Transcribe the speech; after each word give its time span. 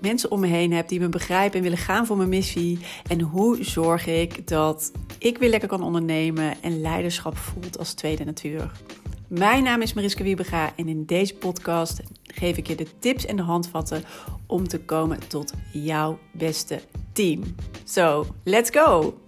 mensen 0.00 0.30
om 0.30 0.40
me 0.40 0.46
heen 0.46 0.72
heb 0.72 0.88
die 0.88 1.00
me 1.00 1.08
begrijpen 1.08 1.56
en 1.56 1.62
willen 1.62 1.78
gaan 1.78 2.06
voor 2.06 2.16
mijn 2.16 2.28
missie? 2.28 2.78
En 3.08 3.20
hoe 3.20 3.64
zorg 3.64 4.06
ik 4.06 4.48
dat 4.48 4.92
ik 5.18 5.38
weer 5.38 5.50
lekker 5.50 5.68
kan 5.68 5.82
ondernemen 5.82 6.62
en 6.62 6.80
leiderschap 6.80 7.36
voelt 7.36 7.78
als 7.78 7.92
tweede 7.92 8.24
natuur? 8.24 8.70
Mijn 9.28 9.62
naam 9.62 9.82
is 9.82 9.92
Mariska 9.92 10.22
Wiebega 10.22 10.72
en 10.76 10.88
in 10.88 11.04
deze 11.04 11.34
podcast 11.34 12.00
geef 12.22 12.56
ik 12.56 12.66
je 12.66 12.74
de 12.74 12.86
tips 12.98 13.26
en 13.26 13.36
de 13.36 13.42
handvatten 13.42 14.04
om 14.46 14.68
te 14.68 14.80
komen 14.80 15.28
tot 15.28 15.52
jouw 15.72 16.18
beste 16.32 16.80
team. 17.12 17.42
So, 17.84 18.26
let's 18.44 18.70
go! 18.70 19.18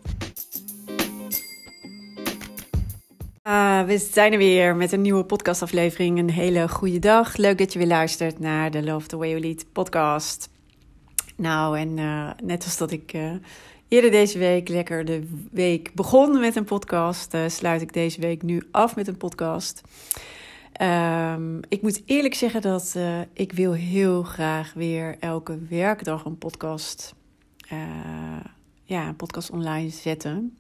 Ah, 3.43 3.87
we 3.87 3.99
zijn 3.99 4.33
er 4.33 4.39
weer 4.39 4.77
met 4.77 4.93
een 4.93 5.01
nieuwe 5.01 5.25
podcastaflevering. 5.25 6.19
Een 6.19 6.31
hele 6.31 6.69
goede 6.69 6.99
dag. 6.99 7.37
Leuk 7.37 7.59
dat 7.59 7.73
je 7.73 7.79
weer 7.79 7.89
luistert 7.89 8.39
naar 8.39 8.71
de 8.71 8.83
Love 8.83 9.07
the 9.07 9.17
Way 9.17 9.29
You 9.29 9.41
Lead 9.41 9.73
podcast. 9.73 10.49
Nou, 11.41 11.79
en 11.79 11.97
uh, 11.97 12.31
net 12.43 12.65
als 12.65 12.77
dat 12.77 12.91
ik 12.91 13.13
uh, 13.13 13.33
eerder 13.89 14.11
deze 14.11 14.39
week 14.39 14.69
lekker 14.69 15.05
de 15.05 15.29
week 15.51 15.95
begon 15.95 16.41
met 16.41 16.57
een 16.57 16.65
podcast, 16.65 17.35
uh, 17.35 17.41
sluit 17.47 17.83
ik 17.83 17.93
deze 17.93 18.21
week 18.21 18.43
nu 18.43 18.63
af 18.71 18.97
met 18.97 19.09
een 19.09 19.17
podcast. 19.17 19.83
Um, 20.83 21.61
ik 21.69 21.83
moet 21.83 22.03
eerlijk 22.07 22.35
zeggen 22.35 22.63
dat 22.63 22.97
ik 23.33 23.53
wil 23.53 23.73
heel 23.73 24.23
graag 24.23 24.73
weer 24.75 25.17
elke 25.21 25.59
werkdag 25.69 26.25
een 26.25 26.39
podcast, 26.39 27.15
ja, 28.85 29.09
een 29.09 29.17
podcast 29.17 29.51
online 29.51 29.89
zetten. 29.89 30.59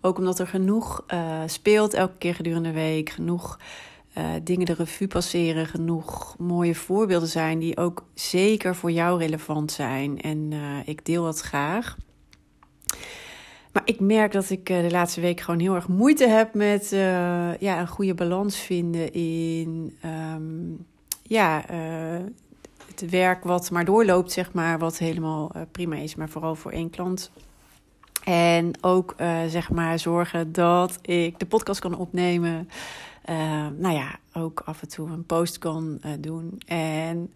Ook 0.00 0.18
omdat 0.18 0.38
er 0.38 0.46
genoeg 0.46 1.04
speelt 1.46 1.94
elke 1.94 2.18
keer 2.18 2.34
gedurende 2.34 2.68
de 2.68 2.74
week, 2.74 3.10
genoeg 3.10 3.58
uh, 4.18 4.24
dingen 4.42 4.66
de 4.66 4.74
revue 4.74 5.08
passeren, 5.08 5.66
genoeg 5.66 6.34
mooie 6.38 6.74
voorbeelden 6.74 7.28
zijn 7.28 7.58
die 7.58 7.76
ook 7.76 8.04
zeker 8.14 8.74
voor 8.74 8.90
jou 8.90 9.18
relevant 9.18 9.72
zijn. 9.72 10.20
En 10.20 10.50
uh, 10.50 10.58
ik 10.84 11.04
deel 11.04 11.24
dat 11.24 11.40
graag. 11.40 11.96
Maar 13.72 13.82
ik 13.84 14.00
merk 14.00 14.32
dat 14.32 14.50
ik 14.50 14.70
uh, 14.70 14.80
de 14.80 14.90
laatste 14.90 15.20
week 15.20 15.40
gewoon 15.40 15.60
heel 15.60 15.74
erg 15.74 15.88
moeite 15.88 16.28
heb 16.28 16.54
met 16.54 16.88
ja, 17.58 17.80
een 17.80 17.88
goede 17.88 18.14
balans 18.14 18.56
vinden 18.58 19.12
in 19.12 19.96
um, 20.04 20.86
ja, 21.22 21.64
het 22.86 23.10
werk 23.10 23.44
wat 23.44 23.70
maar 23.70 23.84
doorloopt, 23.84 24.32
zeg 24.32 24.52
maar, 24.52 24.78
wat 24.78 24.98
helemaal 24.98 25.52
prima 25.70 25.96
is, 25.96 26.14
maar 26.14 26.28
vooral 26.28 26.54
voor 26.54 26.70
één 26.70 26.90
klant. 26.90 27.30
En 28.24 28.72
ook 28.80 29.14
zeg 29.48 29.70
maar 29.70 29.98
zorgen 29.98 30.52
dat 30.52 30.98
ik 31.02 31.38
de 31.38 31.46
podcast 31.46 31.80
kan 31.80 31.96
opnemen. 31.96 32.68
Uh, 33.30 33.66
nou 33.76 33.94
ja, 33.94 34.18
ook 34.32 34.62
af 34.64 34.82
en 34.82 34.88
toe 34.88 35.10
een 35.10 35.26
post 35.26 35.58
kan 35.58 35.98
uh, 36.06 36.12
doen. 36.18 36.60
En 36.66 37.32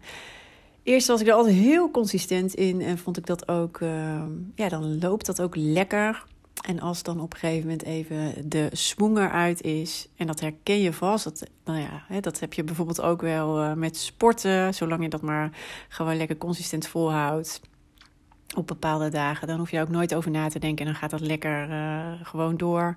eerst 0.83 1.07
was 1.07 1.21
ik 1.21 1.27
er 1.27 1.33
altijd 1.33 1.55
heel 1.55 1.91
consistent 1.91 2.53
in 2.53 2.81
en 2.81 2.97
vond 2.97 3.17
ik 3.17 3.25
dat 3.25 3.47
ook, 3.47 3.79
uh, 3.79 4.23
ja, 4.55 4.69
dan 4.69 4.99
loopt 4.99 5.25
dat 5.25 5.41
ook 5.41 5.55
lekker. 5.55 6.25
En 6.67 6.79
als 6.79 7.03
dan 7.03 7.19
op 7.21 7.33
een 7.33 7.39
gegeven 7.39 7.61
moment 7.61 7.83
even 7.83 8.49
de 8.49 8.69
swoon 8.71 9.17
eruit 9.17 9.61
is, 9.61 10.07
en 10.15 10.27
dat 10.27 10.39
herken 10.39 10.79
je 10.79 10.93
vast, 10.93 11.23
dat, 11.23 11.49
nou 11.65 11.79
ja, 11.79 12.19
dat 12.19 12.39
heb 12.39 12.53
je 12.53 12.63
bijvoorbeeld 12.63 13.01
ook 13.01 13.21
wel 13.21 13.75
met 13.75 13.97
sporten, 13.97 14.73
zolang 14.73 15.03
je 15.03 15.09
dat 15.09 15.21
maar 15.21 15.51
gewoon 15.87 16.17
lekker 16.17 16.37
consistent 16.37 16.87
volhoudt 16.87 17.61
op 18.55 18.67
bepaalde 18.67 19.09
dagen. 19.09 19.47
Dan 19.47 19.57
hoef 19.57 19.71
je 19.71 19.81
ook 19.81 19.89
nooit 19.89 20.15
over 20.15 20.31
na 20.31 20.49
te 20.49 20.59
denken 20.59 20.85
en 20.85 20.91
dan 20.91 21.01
gaat 21.01 21.09
dat 21.09 21.19
lekker 21.19 21.69
uh, 21.69 22.11
gewoon 22.23 22.57
door. 22.57 22.95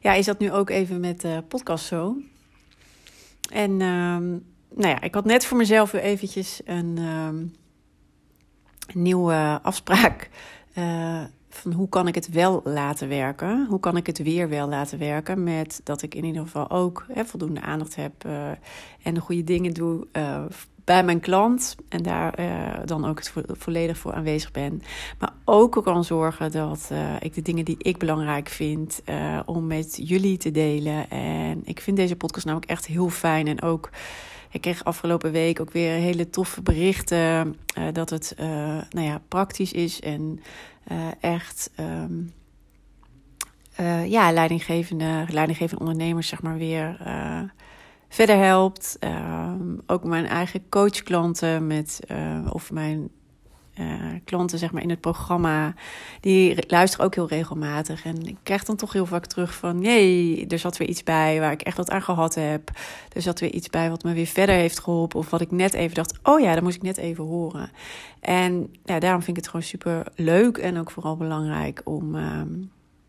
Ja, 0.00 0.12
is 0.12 0.24
dat 0.24 0.38
nu 0.38 0.52
ook 0.52 0.70
even 0.70 1.00
met 1.00 1.20
de 1.20 1.42
podcast 1.48 1.84
zo? 1.84 2.16
En 3.52 3.70
um, 3.70 4.44
nou 4.74 4.88
ja, 4.88 5.00
ik 5.00 5.14
had 5.14 5.24
net 5.24 5.44
voor 5.44 5.56
mezelf 5.56 5.90
weer 5.90 6.02
eventjes 6.02 6.60
een, 6.64 6.98
um, 6.98 7.54
nieuwe 8.94 9.60
afspraak. 9.62 10.30
Uh, 10.74 11.22
van 11.50 11.72
hoe 11.72 11.88
kan 11.88 12.08
ik 12.08 12.14
het 12.14 12.28
wel 12.28 12.60
laten 12.64 13.08
werken? 13.08 13.66
Hoe 13.68 13.80
kan 13.80 13.96
ik 13.96 14.06
het 14.06 14.18
weer 14.18 14.48
wel 14.48 14.68
laten 14.68 14.98
werken? 14.98 15.42
Met 15.44 15.80
dat 15.84 16.02
ik 16.02 16.14
in 16.14 16.24
ieder 16.24 16.42
geval 16.42 16.70
ook 16.70 17.06
hè, 17.12 17.24
voldoende 17.24 17.60
aandacht 17.60 17.96
heb 17.96 18.24
en 19.02 19.14
de 19.14 19.20
goede 19.20 19.44
dingen 19.44 19.74
doe 19.74 20.06
bij 20.88 21.04
mijn 21.04 21.20
klant 21.20 21.76
en 21.88 22.02
daar 22.02 22.40
uh, 22.40 22.46
dan 22.84 23.04
ook 23.04 23.24
vo 23.24 23.42
volledig 23.46 23.98
voor 23.98 24.12
aanwezig 24.12 24.50
ben. 24.50 24.82
Maar 25.18 25.32
ook 25.44 25.80
kan 25.84 26.04
zorgen 26.04 26.52
dat 26.52 26.88
uh, 26.92 27.14
ik 27.20 27.34
de 27.34 27.42
dingen 27.42 27.64
die 27.64 27.76
ik 27.78 27.98
belangrijk 27.98 28.48
vind 28.48 29.02
uh, 29.04 29.40
om 29.44 29.66
met 29.66 30.00
jullie 30.02 30.36
te 30.36 30.50
delen. 30.50 31.10
En 31.10 31.60
ik 31.64 31.80
vind 31.80 31.96
deze 31.96 32.16
podcast 32.16 32.50
ook 32.50 32.64
echt 32.64 32.86
heel 32.86 33.08
fijn. 33.08 33.46
En 33.46 33.62
ook, 33.62 33.90
ik 34.50 34.60
kreeg 34.60 34.84
afgelopen 34.84 35.32
week 35.32 35.60
ook 35.60 35.72
weer 35.72 35.92
hele 35.92 36.30
toffe 36.30 36.62
berichten 36.62 37.56
dat 37.92 38.10
het 38.10 38.34
nou 38.90 39.06
ja, 39.06 39.20
praktisch 39.28 39.72
is 39.72 40.00
en 40.00 40.40
echt. 41.20 41.70
Um, 41.80 42.32
ja, 44.06 44.32
leidinggevende, 44.32 45.24
leidinggevende 45.28 45.84
ondernemers, 45.84 46.28
zeg 46.28 46.42
maar 46.42 46.56
weer 46.56 46.96
verder 48.08 48.36
helpt. 48.36 48.96
Uh, 49.00 49.52
ook 49.86 50.04
mijn 50.04 50.26
eigen 50.26 50.68
coachklanten 50.68 51.66
met, 51.66 52.00
uh, 52.10 52.46
of 52.48 52.70
mijn 52.70 53.10
uh, 53.80 53.86
klanten 54.24 54.58
zeg 54.58 54.72
maar 54.72 54.82
in 54.82 54.90
het 54.90 55.00
programma, 55.00 55.74
die 56.20 56.64
luisteren 56.68 57.06
ook 57.06 57.14
heel 57.14 57.28
regelmatig. 57.28 58.04
En 58.04 58.26
ik 58.26 58.36
krijg 58.42 58.64
dan 58.64 58.76
toch 58.76 58.92
heel 58.92 59.06
vaak 59.06 59.26
terug 59.26 59.54
van, 59.54 59.80
nee, 59.80 60.46
er 60.46 60.58
zat 60.58 60.76
weer 60.76 60.88
iets 60.88 61.02
bij 61.02 61.40
waar 61.40 61.52
ik 61.52 61.62
echt 61.62 61.76
wat 61.76 61.90
aan 61.90 62.02
gehad 62.02 62.34
heb. 62.34 62.70
Er 63.12 63.22
zat 63.22 63.40
weer 63.40 63.52
iets 63.52 63.68
bij 63.68 63.90
wat 63.90 64.02
me 64.02 64.12
weer 64.12 64.26
verder 64.26 64.54
heeft 64.54 64.80
geholpen. 64.80 65.18
Of 65.18 65.30
wat 65.30 65.40
ik 65.40 65.50
net 65.50 65.74
even 65.74 65.94
dacht, 65.94 66.18
oh 66.22 66.40
ja, 66.40 66.54
dat 66.54 66.62
moest 66.62 66.76
ik 66.76 66.82
net 66.82 66.96
even 66.96 67.24
horen. 67.24 67.70
En 68.20 68.74
ja, 68.84 68.98
daarom 68.98 69.22
vind 69.22 69.36
ik 69.36 69.42
het 69.42 69.52
gewoon 69.52 69.66
super 69.66 70.06
leuk 70.14 70.58
en 70.58 70.78
ook 70.78 70.90
vooral 70.90 71.16
belangrijk 71.16 71.80
om 71.84 72.14
ehm, 72.14 72.48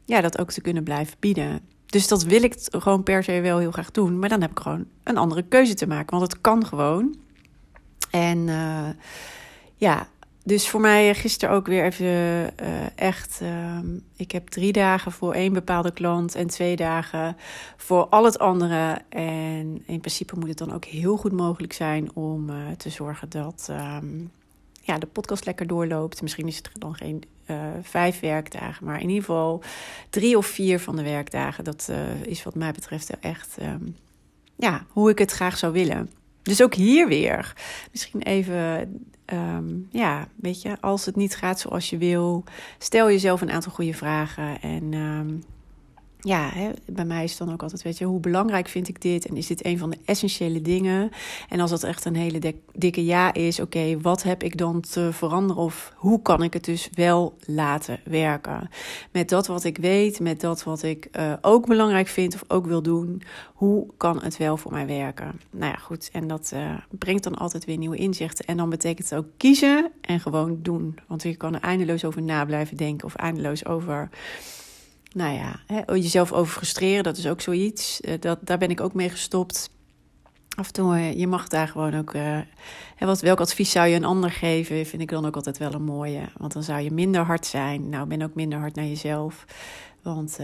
ja, 0.06 0.22
dat 0.22 0.40
ook 0.40 0.52
te 0.52 0.62
kunnen 0.62 0.84
blijven 0.84 1.16
bieden. 1.20 1.62
Dus 1.90 2.08
dat 2.08 2.24
wil 2.24 2.44
ik 2.44 2.56
gewoon 2.60 3.04
per 3.04 3.24
se 3.24 3.42
wel 3.42 3.58
heel 3.58 3.72
graag 3.72 3.92
doen. 3.92 4.20
Maar 4.20 4.30
dan 4.30 4.42
heb 4.42 4.52
ik 4.52 4.60
gewoon 4.60 4.86
een 5.04 5.18
andere 5.18 5.44
keuze 5.44 5.74
te 5.74 5.88
maken. 5.88 6.20
Want 6.20 6.32
het 6.32 6.42
kan 6.42 6.66
gewoon. 6.66 7.16
En 8.12 8.48
uh, 8.48 8.90
ja, 9.76 10.08
dus 10.44 10.70
voor 10.70 10.82
mij 10.82 11.16
gisteren 11.16 11.56
ook 11.56 11.68
weer 11.68 11.84
even 11.84 12.06
uh, 12.06 12.50
echt. 12.96 13.40
Uh, 13.44 13.80
ik 14.16 14.32
heb 14.32 14.48
drie 14.48 14.72
dagen 14.72 15.12
voor 15.12 15.34
één 15.34 15.54
bepaalde 15.54 15.92
klant 15.92 16.36
en 16.36 16.48
twee 16.48 16.76
dagen 16.76 17.38
voor 17.78 18.08
al 18.08 18.26
het 18.26 18.40
andere. 18.40 19.02
En 19.10 19.84
in 19.86 20.00
principe 20.00 20.36
moet 20.40 20.50
het 20.50 20.58
dan 20.58 20.74
ook 20.74 20.86
heel 20.86 21.18
goed 21.18 21.32
mogelijk 21.32 21.74
zijn 21.74 22.16
om 22.16 22.50
uh, 22.50 22.56
te 22.78 22.90
zorgen 22.90 23.30
dat 23.30 23.68
um, 23.72 24.32
ja, 24.90 24.98
de 24.98 25.08
podcast 25.08 25.46
lekker 25.46 25.68
doorloopt. 25.68 26.22
Misschien 26.22 26.48
is 26.48 26.58
het 26.58 26.70
dan 26.74 26.96
geen 26.96 27.24
uh, 27.48 27.58
vijf 27.82 28.20
werkdagen, 28.20 28.86
maar 28.86 29.02
in 29.02 29.10
ieder 29.10 29.24
geval 29.24 29.64
drie 30.10 30.38
of 30.38 30.46
vier 30.46 30.80
van 30.80 30.96
de 30.96 31.04
werkdagen. 31.04 31.64
Dat 31.64 31.88
uh, 31.90 32.24
is 32.24 32.44
wat 32.44 32.56
mij 32.56 32.72
betreft 32.72 33.20
echt 33.20 33.58
um, 33.62 33.96
ja, 34.56 34.86
hoe 34.90 35.10
ik 35.10 35.18
het 35.18 35.32
graag 35.32 35.58
zou 35.58 35.74
willen. 35.74 36.10
Dus 36.42 36.64
ook 36.64 36.74
hier 36.74 37.08
weer. 37.08 37.54
Misschien 37.92 38.22
even, 38.22 39.00
um, 39.26 39.88
ja, 39.92 40.28
weet 40.36 40.62
je, 40.62 40.78
als 40.82 41.06
het 41.06 41.16
niet 41.16 41.36
gaat 41.36 41.60
zoals 41.60 41.90
je 41.90 41.98
wil, 41.98 42.44
stel 42.78 43.10
jezelf 43.10 43.42
een 43.42 43.52
aantal 43.52 43.72
goede 43.72 43.94
vragen 43.94 44.62
en 44.62 44.94
um, 44.94 45.44
ja, 46.22 46.52
bij 46.86 47.06
mij 47.06 47.24
is 47.24 47.30
het 47.30 47.40
dan 47.40 47.52
ook 47.52 47.64
altijd, 47.64 47.82
weet 47.82 47.98
je, 47.98 48.06
hoe 48.06 48.20
belangrijk 48.20 48.68
vind 48.68 48.88
ik 48.88 49.02
dit? 49.02 49.26
En 49.26 49.38
is 49.38 49.48
dit 49.48 49.66
een 49.66 49.78
van 49.78 49.90
de 49.90 49.98
essentiële 50.06 50.62
dingen? 50.62 51.10
En 51.50 51.60
als 51.60 51.70
dat 51.70 51.84
echt 51.84 52.06
een 52.06 52.16
hele 52.16 52.56
dikke 52.74 53.06
ja 53.06 53.34
is, 53.34 53.60
oké, 53.60 54.02
wat 54.02 54.24
heb 54.24 54.44
ik 54.44 54.58
dan 54.58 54.82
te 54.82 55.10
veranderen? 55.12 55.64
Of 55.64 55.94
hoe 55.96 56.22
kan 56.22 56.44
ik 56.44 56.54
het 56.54 56.66
dus 56.66 56.90
wel 56.94 57.38
laten 57.46 58.00
werken? 58.04 58.70
Met 59.12 59.30
dat 59.30 59.48
wat 59.48 59.64
ik 59.64 59.78
weet, 59.78 60.20
met 60.20 60.42
dat 60.42 60.64
wat 60.64 60.84
ik 60.84 61.08
uh, 61.12 61.34
ook 61.42 61.68
belangrijk 61.68 62.08
vind 62.08 62.34
of 62.34 62.44
ook 62.48 62.66
wil 62.66 62.82
doen, 62.82 63.22
hoe 63.54 63.88
kan 63.98 64.22
het 64.22 64.38
wel 64.38 64.58
voor 64.58 64.72
mij 64.72 64.88
werken? 64.88 65.42
Nou 65.52 65.72
ja, 65.72 65.78
goed, 65.78 66.10
en 66.14 66.28
dat 66.28 66.52
uh, 66.54 66.74
brengt 66.90 67.24
dan 67.24 67.36
altijd 67.36 67.66
weer 67.66 67.78
nieuwe 67.78 67.98
inzichten. 67.98 68.46
En 68.46 68.58
dan 68.58 68.70
betekent 68.70 69.10
het 69.10 69.20
ook 69.20 69.28
kiezen 69.38 69.92
en 70.02 70.20
gewoon 70.20 70.60
doen. 70.62 71.00
Want 71.08 71.24
je 71.24 71.36
kan 71.36 71.56
er 71.56 71.62
eindeloos 71.62 72.06
over 72.06 72.22
na 72.22 72.46
blijven 72.46 72.78
denken 72.78 73.08
of 73.08 73.16
eindeloos 73.16 73.66
over 73.66 74.10
nou 75.10 75.34
ja, 75.34 75.60
hè, 75.66 75.94
jezelf 75.94 76.32
over 76.32 76.54
frustreren, 76.54 77.04
dat 77.04 77.18
is 77.18 77.28
ook 77.28 77.42
zoiets. 77.42 78.02
Uh, 78.02 78.14
dat, 78.20 78.40
daar 78.42 78.58
ben 78.58 78.70
ik 78.70 78.82
ook 78.82 78.94
mee 78.94 79.10
gestopt. 79.10 79.70
Af 80.58 80.68
en 80.68 80.74
toe, 80.74 80.96
uh, 80.96 81.14
je 81.14 81.28
mag 81.28 81.48
daar 81.48 81.68
gewoon 81.68 81.96
ook. 81.96 82.14
Uh, 82.14 82.40
wat, 83.00 83.22
welk 83.22 83.40
advies 83.40 83.72
zou 83.72 83.88
je 83.88 83.96
een 83.96 84.06
ander 84.06 84.32
geven? 84.32 84.86
Vind 84.86 85.02
ik 85.02 85.10
dan 85.10 85.26
ook 85.26 85.36
altijd 85.36 85.58
wel 85.58 85.74
een 85.74 85.84
mooie. 85.84 86.22
Want 86.38 86.54
dan 86.54 86.64
zou 86.64 86.82
je 86.82 86.92
minder 86.92 87.22
hard 87.22 87.46
zijn. 87.46 87.90
Nou, 87.90 88.08
ben 88.08 88.22
ook 88.22 88.36
minder 88.36 88.60
hard 88.60 88.76
naar 88.76 88.86
jezelf. 88.86 89.46
Want 90.02 90.40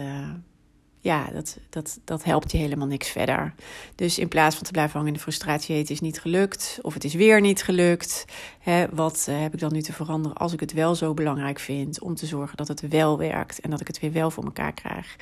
ja, 1.06 1.30
dat, 1.34 1.57
dat, 1.69 2.00
dat 2.04 2.24
helpt 2.24 2.52
je 2.52 2.57
helemaal 2.57 2.88
niks 2.88 3.10
verder. 3.10 3.54
Dus 3.96 4.19
in 4.19 4.28
plaats 4.28 4.56
van 4.56 4.66
te 4.66 4.72
blijven 4.72 4.94
hangen 4.94 5.07
in 5.07 5.13
de 5.13 5.19
frustratie, 5.19 5.75
het 5.75 5.90
is 5.90 6.00
niet 6.00 6.19
gelukt 6.19 6.80
of 6.81 6.94
het 6.94 7.04
is 7.04 7.13
weer 7.13 7.42
niet 7.42 7.63
gelukt. 7.63 8.25
Hè, 8.60 8.86
wat 8.92 9.28
heb 9.31 9.54
ik 9.54 9.60
dan 9.60 9.74
nu 9.74 9.81
te 9.81 9.94
veranderen 9.94 10.38
als 10.38 10.54
ik 10.54 10.60
het 10.60 10.74
wel 10.74 10.96
zo 10.96 11.13
belangrijk 11.13 11.60
vind 11.60 12.00
om 12.00 12.16
te 12.16 12.25
zorgen 12.25 12.57
dat 12.57 12.68
het 12.68 12.88
wel 12.88 13.18
werkt 13.18 13.60
en 13.60 13.69
dat 13.69 13.81
ik 13.81 13.88
het 13.88 14.00
weer 14.00 14.12
wel 14.12 14.31
voor 14.31 14.44
elkaar 14.44 14.74
krijg? 14.74 15.16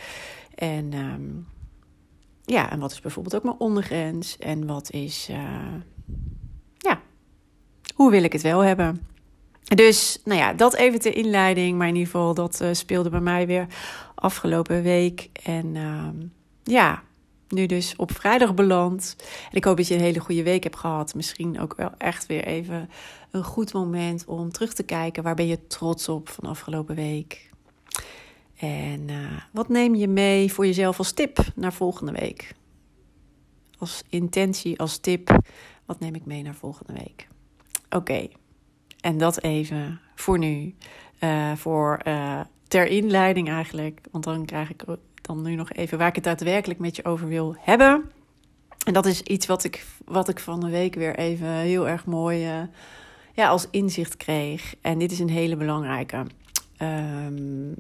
En 0.56 0.94
ehm, 0.94 1.30
ja, 2.46 2.72
en 2.72 2.80
wat 2.80 2.92
is 2.92 3.02
bijvoorbeeld 3.02 3.36
ook 3.36 3.44
mijn 3.44 3.60
ondergrens? 3.60 4.38
En 4.38 4.68
wat 4.68 4.92
is, 4.92 5.28
uh, 5.30 5.38
ja, 6.78 7.02
hoe 7.96 8.12
wil 8.12 8.24
ik 8.24 8.34
het 8.34 8.42
wel 8.42 8.60
hebben? 8.60 9.13
Dus, 9.76 10.20
nou 10.24 10.40
ja, 10.40 10.54
dat 10.54 10.74
even 10.74 11.02
de 11.02 11.12
inleiding. 11.12 11.78
Maar 11.78 11.88
in 11.88 11.96
ieder 11.96 12.12
geval, 12.12 12.34
dat 12.34 12.62
uh, 12.62 12.70
speelde 12.72 13.10
bij 13.10 13.20
mij 13.20 13.48
weer 13.48 13.68
afgelopen 14.16 14.82
week. 14.82 15.30
En 15.44 15.76
uh, 15.76 16.08
ja, 16.64 17.04
nu 17.48 17.66
dus 17.66 17.96
op 17.96 18.12
vrijdag 18.12 18.54
beland. 18.54 19.16
En 19.50 19.58
ik 19.58 19.64
hoop 19.64 19.78
dat 19.78 19.88
je 19.88 19.94
een 19.94 20.00
hele 20.00 20.20
goede 20.20 20.44
week 20.44 20.64
hebt 20.64 20.78
gehad. 20.78 21.16
Misschien 21.16 21.60
ook 21.60 21.76
wel 21.76 21.92
echt 21.98 22.26
weer 22.26 22.46
even 22.46 22.90
een 23.32 23.44
goed 23.44 23.74
moment 23.74 24.26
om 24.26 24.52
terug 24.52 24.74
te 24.74 24.84
kijken. 24.84 25.24
Waar 25.24 25.36
ben 25.36 25.48
je 25.48 25.68
trots 25.68 26.10
op 26.10 26.30
van 26.30 26.50
afgelopen 26.50 26.96
week? 26.96 27.50
En 28.58 29.08
uh, 29.10 29.18
wat 29.52 29.70
neem 29.70 29.96
je 29.96 30.08
mee 30.08 30.54
voor 30.54 30.66
jezelf 30.66 30.98
als 30.98 31.12
tip 31.12 31.40
naar 31.56 31.74
volgende 31.74 32.12
week? 32.12 32.56
Als 33.78 34.04
intentie, 34.10 34.80
als 34.80 34.98
tip, 34.98 35.40
wat 35.86 36.00
neem 36.00 36.16
ik 36.16 36.26
mee 36.26 36.42
naar 36.42 36.56
volgende 36.56 36.94
week? 36.94 37.28
Oké, 37.90 38.28
en 39.04 39.18
dat 39.18 39.42
even 39.42 40.00
voor 40.16 40.40
nu. 40.40 40.76
Uh, 41.20 41.52
voor 41.56 42.02
uh, 42.08 42.40
ter 42.68 42.88
inleiding 42.88 43.50
eigenlijk. 43.50 44.02
Want 44.12 44.24
dan 44.24 44.46
krijg 44.46 44.70
ik 44.70 44.84
dan 45.22 45.42
nu 45.42 45.56
nog 45.56 45.72
even 45.72 45.98
waar 45.98 46.08
ik 46.08 46.16
het 46.16 46.24
daadwerkelijk 46.24 46.80
met 46.80 46.96
je 46.96 47.06
over 47.06 47.28
wil 47.28 47.56
hebben. 47.60 48.12
En 48.86 48.94
dat 48.94 49.06
is 49.06 49.22
iets 49.22 49.46
wat 49.46 49.64
ik, 49.64 49.86
wat 50.06 50.30
ik 50.30 50.40
van 50.40 50.60
de 50.60 50.70
week 50.70 50.96
weer 50.96 51.16
even 51.16 51.48
heel 51.48 51.88
erg 51.88 52.06
mooi 52.06 52.60
uh, 52.60 52.64
ja, 53.34 53.48
als 53.48 53.68
inzicht 53.72 54.18
kreeg. 54.18 54.76
En 54.82 55.00
dit 55.00 55.12
is 55.12 55.20
een 55.20 55.30
hele 55.30 55.56
belangrijke. 55.56 56.26
Um, 56.82 57.76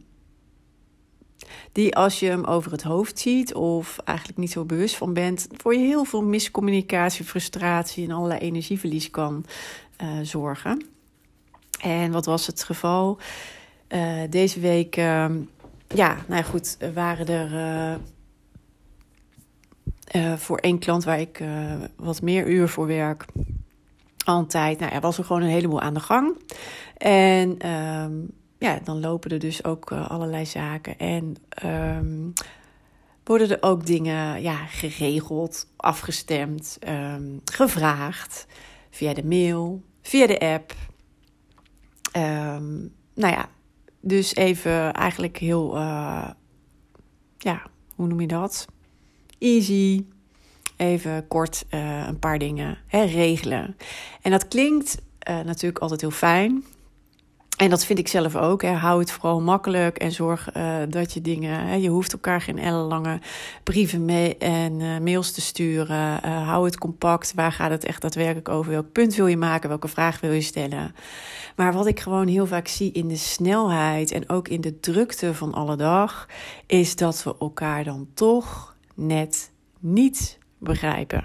die 1.72 1.96
als 1.96 2.20
je 2.20 2.26
hem 2.26 2.44
over 2.44 2.72
het 2.72 2.84
hoofd 2.84 3.20
ziet 3.20 3.54
of 3.54 3.98
eigenlijk 4.06 4.38
niet 4.38 4.52
zo 4.52 4.66
bewust 4.66 4.96
van 4.96 5.14
bent, 5.14 5.48
voor 5.58 5.74
je 5.74 5.86
heel 5.86 6.06
veel 6.06 6.24
miscommunicatie, 6.24 7.26
frustratie 7.26 8.06
en 8.06 8.12
allerlei 8.12 8.40
energieverlies 8.40 9.10
kan 9.10 9.46
zorgen. 10.22 10.93
En 11.84 12.12
wat 12.12 12.26
was 12.26 12.48
het 12.48 12.64
geval? 12.64 13.18
Uh, 13.90 14.22
deze 14.30 14.60
week, 14.60 14.98
uh, 14.98 15.26
ja, 15.88 16.16
nou 16.28 16.36
ja, 16.36 16.42
goed, 16.42 16.78
waren 16.94 17.28
er 17.28 18.00
uh, 20.16 20.38
voor 20.38 20.58
één 20.58 20.80
klant 20.80 21.04
waar 21.04 21.20
ik 21.20 21.44
wat 21.96 22.22
meer 22.22 22.48
uur 22.48 22.68
voor 22.70 22.88
werk, 22.88 23.26
altijd, 24.26 24.80
nou 24.80 24.94
ja, 24.94 25.00
was 25.00 25.18
er 25.18 25.24
gewoon 25.24 25.42
een 25.42 25.48
heleboel 25.48 25.82
aan 25.82 25.94
de 25.94 26.00
gang. 26.00 26.38
En 26.98 27.60
ehm, 27.60 28.14
ja, 28.58 28.80
dan 28.84 29.00
lopen 29.00 29.32
er 29.32 29.40
dus 29.40 29.64
ook 29.64 29.92
allerlei 29.92 30.46
zaken 30.46 30.98
en 30.98 31.36
um, 31.66 32.34
worden 33.24 33.50
er 33.50 33.58
ook 33.62 33.86
dingen 33.86 34.42
ja, 34.42 34.66
geregeld, 34.66 35.68
afgestemd, 35.76 36.80
gevraagd 37.46 38.48
via 38.90 39.14
de 39.14 39.26
mail, 39.26 39.82
via 40.02 40.28
de 40.28 40.40
app. 40.40 40.74
Um, 42.18 42.94
nou 43.14 43.34
ja, 43.34 43.50
dus 44.00 44.36
even 44.36 44.94
eigenlijk 44.94 45.38
heel, 45.38 45.76
uh, 45.76 46.30
ja, 47.38 47.62
hoe 47.96 48.08
noem 48.08 48.22
je 48.22 48.28
dat? 48.28 48.66
Easy. 49.40 50.06
Even 50.78 51.28
kort 51.28 51.66
uh, 51.70 52.08
een 52.08 52.20
paar 52.20 52.40
dingen 52.40 52.78
hè, 52.88 53.04
regelen. 53.04 53.78
En 54.22 54.32
dat 54.32 54.48
klinkt 54.48 55.02
uh, 55.30 55.40
natuurlijk 55.40 55.80
altijd 55.80 56.02
heel 56.02 56.12
fijn. 56.12 56.64
En 57.64 57.70
dat 57.70 57.86
vind 57.86 58.00
ik 58.00 58.08
zelf 58.08 58.36
ook. 58.36 58.62
Hè. 58.62 58.72
Hou 58.72 59.00
het 59.00 59.12
vooral 59.12 59.42
makkelijk 59.42 59.98
en 59.98 60.12
zorg 60.12 60.56
uh, 60.56 60.76
dat 60.90 61.14
je 61.14 61.22
dingen. 61.22 61.68
Hè, 61.68 61.76
je 61.76 61.90
hoeft 61.90 62.14
elkaar 62.14 62.42
geen 62.42 62.60
ellenlange 62.60 63.20
brieven 63.64 64.06
mee 64.06 64.38
en 64.38 64.80
uh, 64.80 65.00
mails 65.00 65.32
te 65.32 65.42
sturen. 65.42 66.20
Uh, 66.26 66.48
hou 66.48 66.66
het 66.66 66.78
compact. 66.78 67.34
Waar 67.36 67.52
gaat 67.52 67.72
het 67.72 67.86
echt 67.86 68.02
daadwerkelijk 68.02 68.50
over? 68.50 68.72
Welk 68.72 68.92
punt 68.92 69.16
wil 69.16 69.28
je 69.28 69.38
maken? 69.38 69.70
Welke 69.70 69.88
vraag 69.88 70.20
wil 70.20 70.32
je 70.32 70.42
stellen? 70.42 70.96
Maar 71.56 71.74
wat 71.74 71.88
ik 71.88 72.00
gewoon 72.00 72.28
heel 72.28 72.46
vaak 72.46 72.68
zie 72.68 72.92
in 72.92 73.08
de 73.08 73.16
snelheid 73.16 74.12
en 74.12 74.30
ook 74.30 74.48
in 74.48 74.62
de 74.62 74.80
drukte 74.80 75.34
van 75.34 75.54
alle 75.54 75.76
dag, 75.76 76.28
is 76.68 76.96
dat 76.96 77.24
we 77.24 77.36
elkaar 77.40 77.84
dan 77.84 78.08
toch 78.14 78.76
net 78.94 79.52
niet 79.80 80.40
begrijpen. 80.58 81.24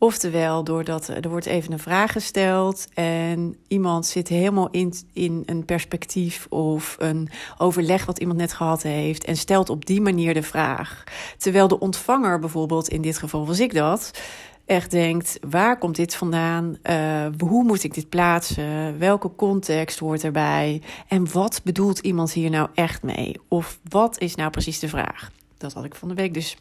Oftewel, 0.00 0.64
doordat 0.64 1.08
er 1.08 1.28
wordt 1.28 1.46
even 1.46 1.72
een 1.72 1.78
vraag 1.78 2.12
gesteld 2.12 2.86
en 2.94 3.56
iemand 3.68 4.06
zit 4.06 4.28
helemaal 4.28 4.68
in, 4.70 4.94
in 5.12 5.42
een 5.46 5.64
perspectief 5.64 6.46
of 6.48 6.96
een 6.98 7.28
overleg 7.56 8.04
wat 8.04 8.18
iemand 8.18 8.38
net 8.38 8.52
gehad 8.52 8.82
heeft 8.82 9.24
en 9.24 9.36
stelt 9.36 9.70
op 9.70 9.86
die 9.86 10.00
manier 10.00 10.34
de 10.34 10.42
vraag. 10.42 11.04
Terwijl 11.36 11.68
de 11.68 11.78
ontvanger 11.78 12.38
bijvoorbeeld, 12.38 12.88
in 12.88 13.02
dit 13.02 13.18
geval 13.18 13.46
was 13.46 13.60
ik 13.60 13.74
dat, 13.74 14.20
echt 14.66 14.90
denkt: 14.90 15.38
waar 15.50 15.78
komt 15.78 15.96
dit 15.96 16.14
vandaan? 16.14 16.78
Uh, 16.82 17.26
hoe 17.38 17.64
moet 17.64 17.84
ik 17.84 17.94
dit 17.94 18.08
plaatsen? 18.08 18.98
Welke 18.98 19.30
context 19.36 19.98
hoort 19.98 20.24
erbij? 20.24 20.82
En 21.08 21.32
wat 21.32 21.60
bedoelt 21.64 21.98
iemand 21.98 22.32
hier 22.32 22.50
nou 22.50 22.68
echt 22.74 23.02
mee? 23.02 23.36
Of 23.48 23.78
wat 23.88 24.18
is 24.18 24.34
nou 24.34 24.50
precies 24.50 24.78
de 24.78 24.88
vraag? 24.88 25.30
Dat 25.56 25.72
had 25.72 25.84
ik 25.84 25.94
van 25.94 26.08
de 26.08 26.14
week 26.14 26.34
dus. 26.34 26.56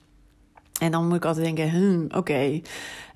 En 0.79 0.91
dan 0.91 1.07
moet 1.07 1.15
ik 1.15 1.25
altijd 1.25 1.45
denken: 1.45 1.71
hmm, 1.71 2.07
oké. 2.15 2.61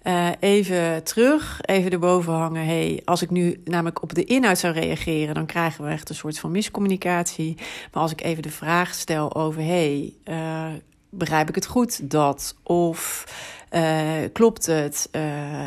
Uh, 0.04 0.30
even 0.40 1.04
terug, 1.04 1.60
even 1.62 1.92
erboven 1.92 2.34
hangen. 2.34 2.66
Hey, 2.66 3.02
als 3.06 3.22
ik 3.22 3.30
nu 3.30 3.62
namelijk 3.66 4.02
op 4.02 4.14
de 4.14 4.24
inhoud 4.24 4.58
zou 4.58 4.74
reageren, 4.74 5.34
dan 5.34 5.46
krijgen 5.46 5.84
we 5.84 5.92
echt 5.92 6.10
een 6.10 6.16
soort 6.16 6.40
van 6.40 6.52
miscommunicatie. 6.52 7.56
Maar 7.92 8.02
als 8.02 8.12
ik 8.12 8.22
even 8.22 8.44
de 8.44 8.50
vraag 8.50 8.94
stel 8.94 9.36
over: 9.36 9.64
hey, 9.64 10.14
uh, 10.26 10.66
begrijp 11.10 11.50
ik 11.50 11.56
het 11.56 11.66
goed 11.66 12.10
dat? 12.10 12.56
Of 12.64 13.26
uh, 13.72 14.02
klopt 14.34 14.66
het 14.66 15.10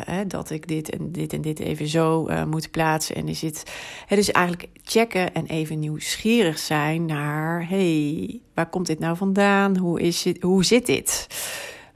hè, 0.05 0.27
dat 0.27 0.49
ik 0.49 0.67
dit 0.67 0.89
en 0.89 1.11
dit 1.11 1.33
en 1.33 1.41
dit 1.41 1.59
even 1.59 1.87
zo 1.87 2.29
moet 2.45 2.71
plaatsen? 2.71 3.15
En 3.15 3.27
is 3.27 3.41
het. 3.41 3.63
Hè, 4.05 4.15
dus 4.15 4.31
eigenlijk 4.31 4.67
checken 4.83 5.33
en 5.33 5.45
even 5.45 5.79
nieuwsgierig 5.79 6.57
zijn 6.59 7.05
naar: 7.05 7.69
hey, 7.69 8.39
waar 8.53 8.69
komt 8.69 8.87
dit 8.87 8.99
nou 8.99 9.17
vandaan? 9.17 9.77
Hoe, 9.77 10.01
is 10.01 10.23
het, 10.23 10.41
hoe 10.41 10.65
zit 10.65 10.85
dit? 10.85 11.27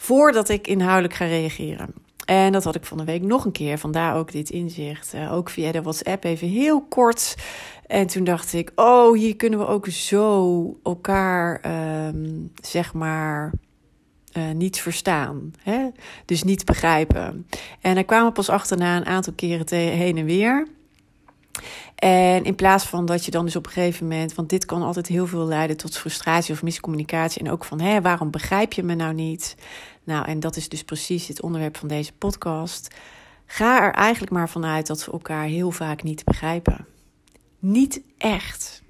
Voordat 0.09 0.49
ik 0.49 0.67
inhoudelijk 0.67 1.13
ga 1.13 1.25
reageren. 1.25 1.93
En 2.25 2.51
dat 2.51 2.63
had 2.63 2.75
ik 2.75 2.85
van 2.85 2.97
de 2.97 3.03
week 3.03 3.21
nog 3.21 3.45
een 3.45 3.51
keer, 3.51 3.77
vandaar 3.77 4.15
ook 4.15 4.31
dit 4.31 4.49
inzicht. 4.49 5.13
Uh, 5.13 5.33
ook 5.33 5.49
via 5.49 5.71
de 5.71 5.81
WhatsApp 5.81 6.23
even 6.23 6.47
heel 6.47 6.81
kort. 6.81 7.35
En 7.87 8.07
toen 8.07 8.23
dacht 8.23 8.53
ik, 8.53 8.71
oh, 8.75 9.17
hier 9.17 9.35
kunnen 9.35 9.59
we 9.59 9.67
ook 9.67 9.87
zo 9.87 10.79
elkaar, 10.83 11.61
um, 12.07 12.51
zeg 12.61 12.93
maar, 12.93 13.53
uh, 14.37 14.51
niet 14.51 14.81
verstaan. 14.81 15.53
Hè? 15.63 15.87
Dus 16.25 16.43
niet 16.43 16.65
begrijpen. 16.65 17.47
En 17.81 17.95
daar 17.95 18.03
kwamen 18.03 18.31
pas 18.31 18.49
achterna 18.49 18.97
een 18.97 19.05
aantal 19.05 19.33
keren 19.33 19.77
heen 19.77 20.17
en 20.17 20.25
weer. 20.25 20.67
En 21.95 22.43
in 22.43 22.55
plaats 22.55 22.85
van 22.85 23.05
dat 23.05 23.25
je 23.25 23.31
dan 23.31 23.45
dus 23.45 23.55
op 23.55 23.65
een 23.65 23.71
gegeven 23.71 24.07
moment, 24.07 24.33
want 24.33 24.49
dit 24.49 24.65
kan 24.65 24.81
altijd 24.81 25.07
heel 25.07 25.27
veel 25.27 25.45
leiden 25.45 25.77
tot 25.77 25.97
frustratie 25.97 26.53
of 26.53 26.63
miscommunicatie. 26.63 27.41
En 27.43 27.51
ook 27.51 27.65
van, 27.65 27.79
hé, 27.79 28.01
waarom 28.01 28.31
begrijp 28.31 28.73
je 28.73 28.83
me 28.83 28.95
nou 28.95 29.13
niet? 29.13 29.55
Nou, 30.03 30.25
en 30.25 30.39
dat 30.39 30.55
is 30.55 30.69
dus 30.69 30.83
precies 30.83 31.27
het 31.27 31.41
onderwerp 31.41 31.77
van 31.77 31.87
deze 31.87 32.13
podcast. 32.13 32.95
Ga 33.45 33.81
er 33.81 33.93
eigenlijk 33.93 34.31
maar 34.31 34.49
vanuit 34.49 34.87
dat 34.87 35.05
we 35.05 35.11
elkaar 35.11 35.45
heel 35.45 35.71
vaak 35.71 36.03
niet 36.03 36.23
begrijpen. 36.23 36.85
Niet 37.59 38.01
echt. 38.17 38.81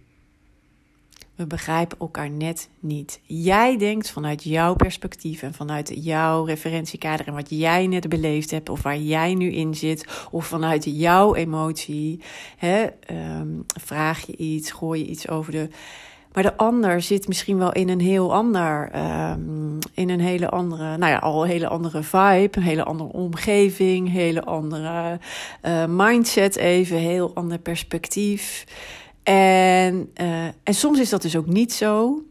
We 1.40 1.48
begrijpen 1.48 2.00
elkaar 2.00 2.30
net 2.30 2.70
niet. 2.80 3.20
Jij 3.24 3.78
denkt 3.78 4.12
vanuit 4.12 4.44
jouw 4.44 4.76
perspectief 4.76 5.42
en 5.42 5.54
vanuit 5.54 5.92
jouw 5.96 6.44
referentiekader 6.44 7.28
en 7.28 7.34
wat 7.34 7.50
jij 7.50 7.88
net 7.88 8.10
beleefd 8.10 8.52
hebt, 8.52 8.70
of 8.70 8.82
waar 8.82 8.98
jij 8.98 9.34
nu 9.34 9.52
in 9.52 9.76
zit, 9.76 10.28
of 10.32 10.46
vanuit 10.46 10.84
jouw 10.86 11.36
emotie. 11.36 12.22
Hè, 12.58 12.88
um, 13.12 13.64
vraag 13.82 14.26
je 14.26 14.38
iets, 14.38 14.72
gooi 14.72 15.00
je 15.00 15.08
iets 15.08 15.30
over 15.30 15.52
de 15.52 15.70
maar 16.34 16.44
de 16.44 16.58
ander 16.58 17.02
zit 17.02 17.28
misschien 17.28 17.58
wel 17.58 17.72
in 17.72 17.90
een 17.90 18.00
heel 18.00 18.34
ander, 18.34 18.92
um, 19.32 19.78
in 19.94 20.10
een 20.10 20.20
hele 20.20 20.50
andere, 20.50 20.98
nou 20.98 21.12
ja, 21.12 21.18
al 21.18 21.44
een 21.44 21.50
hele 21.50 21.68
andere 21.68 22.04
vibe, 22.04 22.50
een 22.52 22.62
hele 22.62 22.84
andere 22.84 23.12
omgeving, 23.12 24.12
hele 24.12 24.44
andere 24.44 25.20
uh, 25.64 25.86
mindset 25.88 26.56
even, 26.56 26.98
heel 26.98 27.32
ander 27.36 27.58
perspectief. 27.58 28.66
En, 29.30 30.12
uh, 30.22 30.46
en 30.46 30.74
soms 30.74 31.00
is 31.00 31.10
dat 31.10 31.22
dus 31.22 31.36
ook 31.36 31.46
niet 31.46 31.74
zo. 31.74 32.24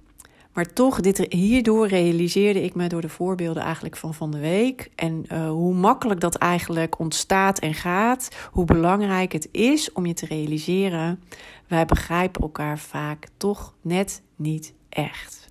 Maar 0.52 0.72
toch, 0.72 1.00
dit, 1.00 1.26
hierdoor 1.28 1.86
realiseerde 1.86 2.62
ik 2.62 2.74
me 2.74 2.86
door 2.86 3.00
de 3.00 3.08
voorbeelden 3.08 3.62
eigenlijk 3.62 3.96
van 3.96 4.14
van 4.14 4.30
de 4.30 4.38
week. 4.38 4.90
En 4.94 5.24
uh, 5.32 5.48
hoe 5.50 5.74
makkelijk 5.74 6.20
dat 6.20 6.34
eigenlijk 6.34 6.98
ontstaat 6.98 7.58
en 7.58 7.74
gaat. 7.74 8.28
Hoe 8.50 8.64
belangrijk 8.64 9.32
het 9.32 9.48
is 9.52 9.92
om 9.92 10.06
je 10.06 10.14
te 10.14 10.26
realiseren. 10.26 11.22
Wij 11.66 11.84
begrijpen 11.84 12.42
elkaar 12.42 12.78
vaak 12.78 13.26
toch 13.36 13.74
net 13.80 14.22
niet 14.36 14.72
echt. 14.88 15.48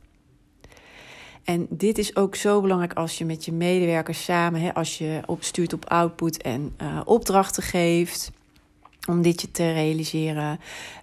En 1.44 1.68
dit 1.70 1.98
is 1.98 2.16
ook 2.16 2.36
zo 2.36 2.62
belangrijk 2.62 2.94
als 2.94 3.18
je 3.18 3.25
met 3.25 3.46
je 3.46 3.51
medewerkers 3.51 4.24
samen, 4.24 4.62
hè, 4.62 4.74
als 4.74 4.98
je 4.98 5.22
opstuurt 5.25 5.74
op 5.74 5.89
output 5.89 6.42
en 6.42 6.75
uh, 6.82 7.01
opdrachten 7.06 7.63
geeft 7.63 8.32
om 9.08 9.22
dit 9.22 9.42
je 9.42 9.52
te 9.52 9.72
realiseren. 9.72 10.60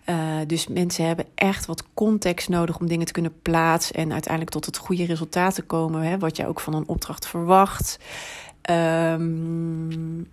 Uh, 0.08 0.16
dus 0.46 0.68
mensen 0.68 1.06
hebben 1.06 1.26
echt 1.34 1.66
wat 1.66 1.84
context 1.94 2.49
nodig 2.49 2.78
om 2.78 2.87
dingen 2.87 3.06
te 3.06 3.12
kunnen 3.12 3.40
plaatsen 3.42 3.94
en 3.94 4.12
uiteindelijk 4.12 4.52
tot 4.52 4.66
het 4.66 4.76
goede 4.76 5.04
resultaat 5.04 5.54
te 5.54 5.62
komen, 5.62 6.02
hè, 6.02 6.18
wat 6.18 6.37
je 6.37 6.46
ook 6.46 6.61
van 6.61 6.75
een 6.75 6.88
opdracht 6.88 7.26
verwacht. 7.26 7.99
Um, 8.70 10.28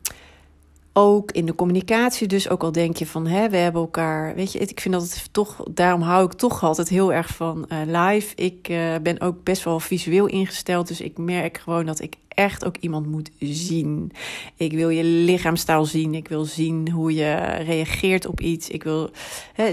ook 0.93 1.31
in 1.31 1.45
de 1.45 1.55
communicatie, 1.55 2.27
dus 2.27 2.49
ook 2.49 2.63
al 2.63 2.71
denk 2.71 2.97
je 2.97 3.05
van 3.05 3.27
hè, 3.27 3.49
we 3.49 3.57
hebben 3.57 3.81
elkaar. 3.81 4.35
Weet 4.35 4.51
je, 4.51 4.59
ik 4.59 4.79
vind 4.79 4.93
dat 4.93 5.03
het 5.03 5.33
toch, 5.33 5.63
daarom 5.71 6.01
hou 6.01 6.25
ik 6.25 6.33
toch 6.33 6.63
altijd 6.63 6.89
heel 6.89 7.13
erg 7.13 7.27
van 7.27 7.69
uh, 7.69 7.79
live. 7.85 8.35
Ik 8.35 8.69
uh, 8.69 8.95
ben 9.01 9.21
ook 9.21 9.43
best 9.43 9.63
wel 9.63 9.79
visueel 9.79 10.25
ingesteld, 10.25 10.87
dus 10.87 11.01
ik 11.01 11.17
merk 11.17 11.57
gewoon 11.57 11.85
dat 11.85 11.99
ik 11.99 12.15
echt 12.35 12.65
ook 12.65 12.77
iemand 12.77 13.07
moet 13.07 13.29
zien. 13.39 14.11
Ik 14.55 14.71
wil 14.71 14.89
je 14.89 15.03
lichaamstaal 15.03 15.85
zien, 15.85 16.15
ik 16.15 16.27
wil 16.27 16.45
zien 16.45 16.89
hoe 16.89 17.13
je 17.13 17.35
reageert 17.65 18.25
op 18.25 18.41
iets, 18.41 18.69
ik 18.69 18.83
wil 18.83 19.09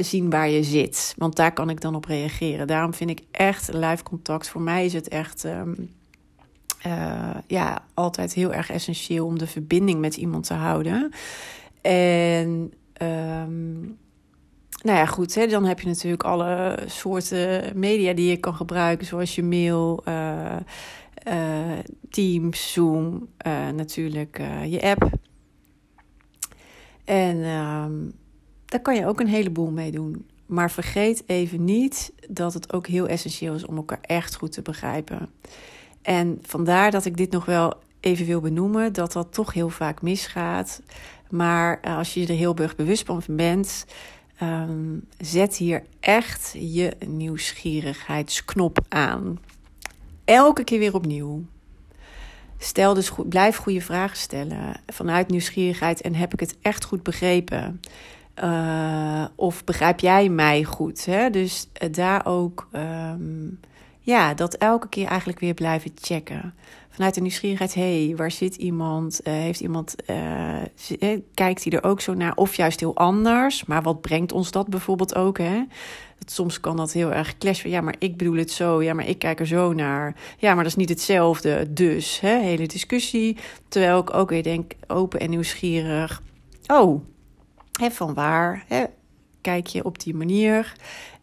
zien 0.01 0.31
waar 0.31 0.49
je 0.49 0.63
zit, 0.63 1.15
want 1.17 1.37
daar 1.37 1.53
kan 1.53 1.71
ik 1.71 1.81
dan 1.81 1.95
op 1.95 2.05
reageren. 2.05 2.67
Daarom 2.67 2.95
vind 2.95 3.11
ik 3.11 3.21
echt 3.31 3.73
live 3.73 4.03
contact. 4.03 4.49
Voor 4.49 4.63
mij 4.63 4.85
is 4.85 4.93
het 4.93 5.09
echt. 5.09 5.45
Um, 5.45 5.97
uh, 6.87 7.31
ja, 7.47 7.85
altijd 7.95 8.35
heel 8.35 8.53
erg 8.53 8.71
essentieel 8.71 9.27
om 9.27 9.39
de 9.39 9.47
verbinding 9.47 10.01
met 10.01 10.17
iemand 10.17 10.47
te 10.47 10.55
houden. 10.55 11.13
En 11.83 12.73
um, 13.03 13.99
nou 14.83 14.99
ja, 14.99 15.07
goed, 15.07 15.35
hè, 15.35 15.47
dan 15.47 15.65
heb 15.65 15.81
je 15.81 15.87
natuurlijk 15.87 16.23
alle 16.23 16.79
soorten 16.87 17.79
media 17.79 18.13
die 18.13 18.31
je 18.31 18.37
kan 18.37 18.55
gebruiken, 18.55 19.07
zoals 19.07 19.35
je 19.35 19.43
mail, 19.43 20.03
uh, 20.09 20.57
uh, 21.29 21.79
Teams, 22.11 22.73
Zoom, 22.73 23.29
natuurlijk 23.75 24.41
je 24.67 24.83
app. 24.83 25.11
En 27.05 27.37
um, 27.37 28.13
daar 28.65 28.81
kan 28.81 28.95
je 28.95 29.07
ook 29.07 29.21
een 29.21 29.29
heleboel 29.29 29.71
mee 29.71 29.91
doen. 29.91 30.27
Maar 30.47 30.71
vergeet 30.71 31.23
even 31.27 31.65
niet 31.65 32.13
dat 32.29 32.55
het 32.55 32.73
ook 32.73 32.87
heel 32.87 33.09
essentieel 33.09 33.55
is 33.55 33.67
om 33.67 33.77
elkaar 33.77 34.01
echt 34.01 34.35
goed 34.37 34.53
te 34.53 34.63
begrijpen. 34.63 35.31
En 36.03 36.39
vandaar 36.43 36.91
dat 36.91 37.05
ik 37.05 37.17
dit 37.17 37.31
nog 37.31 37.45
wel 37.45 37.75
even 38.01 38.27
wil 38.27 38.41
benoemen, 38.41 38.93
dat 38.93 39.13
dat 39.13 39.33
toch 39.33 39.53
heel 39.53 39.69
vaak 39.69 40.03
misgaat. 40.03 40.83
Maar 41.31 41.81
eh, 41.81 41.97
als 41.97 42.15
je 42.15 42.27
er 42.27 42.35
heel 42.35 42.55
bewust 42.55 43.07
van 43.07 43.23
bent, 43.29 43.85
um, 44.43 45.07
zet 45.19 45.57
hier 45.57 45.85
echt 46.01 46.55
je 46.59 46.97
nieuwsgierigheidsknop 47.07 48.79
aan. 48.89 49.39
Elke 50.29 50.65
keer 50.65 50.79
weer 50.79 50.95
opnieuw. 50.95 51.45
Stel 52.59 52.95
dus 52.95 53.13
blijf 53.29 53.57
goede 53.57 53.81
vragen 53.81 54.17
stellen 54.17 54.81
vanuit 54.87 55.29
nieuwsgierigheid 55.29 56.01
en 56.01 56.15
heb 56.15 56.33
ik 56.33 56.41
het 56.41 56.57
echt 56.63 56.85
goed 56.85 57.03
begrepen? 57.03 57.81
Uh, 58.45 59.25
of 59.35 59.65
begrijp 59.65 60.01
jij 60.01 60.29
mij 60.29 60.65
goed? 60.65 61.05
Hè? 61.05 61.31
Dus 61.31 61.69
uh, 61.83 61.93
daar 61.93 62.27
ook 62.27 62.69
um, 62.73 63.61
ja, 64.09 64.35
dat 64.35 64.55
elke 64.55 64.89
keer 64.89 65.07
eigenlijk 65.07 65.41
weer 65.41 65.55
blijven 65.55 65.91
checken. 66.01 66.55
Vanuit 66.91 67.15
de 67.15 67.21
nieuwsgierigheid, 67.21 67.75
hé, 67.75 68.07
hey, 68.07 68.17
waar 68.17 68.31
zit 68.31 68.57
iemand? 68.57 69.21
Uh, 69.25 69.33
heeft 69.33 69.61
iemand, 69.61 69.95
uh, 70.11 71.19
kijkt 71.35 71.65
hij 71.65 71.73
er 71.73 71.85
ook 71.85 72.01
zo 72.01 72.15
naar? 72.15 72.35
Of 72.35 72.55
juist 72.55 72.81
heel 72.81 72.97
anders. 72.97 73.65
Maar 73.65 73.83
wat 73.83 74.01
brengt 74.01 74.33
ons 74.33 74.51
dat 74.51 74.69
bijvoorbeeld 74.69 75.15
ook, 75.15 75.39
hè? 75.39 75.65
Dat, 76.19 76.31
soms 76.31 76.61
kan 76.61 76.77
dat 76.77 76.93
heel 76.93 77.13
erg 77.13 77.39
clashen. 77.39 77.71
Ja, 77.71 77.81
maar 77.81 77.95
ik 77.99 78.17
bedoel 78.17 78.37
het 78.37 78.51
zo. 78.51 78.83
Ja, 78.83 78.95
maar 78.95 79.09
ik 79.09 79.19
kijk 79.19 79.41
er 79.41 79.47
zo 79.47 79.73
naar. 79.73 80.15
Ja, 80.39 80.55
maar 80.55 80.63
dat 80.63 80.73
is 80.73 80.79
niet 80.79 80.89
hetzelfde. 80.89 81.73
Dus, 81.73 82.21
hè, 82.21 82.39
hele 82.39 82.67
discussie. 82.67 83.37
Terwijl 83.69 83.99
ik 83.99 84.15
ook 84.15 84.31
weer 84.31 84.43
denk, 84.43 84.73
open 84.87 85.21
en 85.21 85.31
nieuwsgierig. 85.31 86.23
Oh, 86.67 87.03
hè, 87.81 87.91
van 87.91 88.15
waar? 88.15 88.65
Hè? 88.67 88.85
Kijk 89.41 89.67
je 89.67 89.85
op 89.85 89.99
die 89.99 90.15
manier? 90.15 90.75